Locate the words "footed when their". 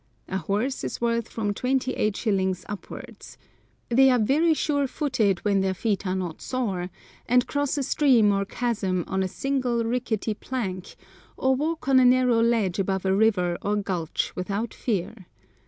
4.87-5.75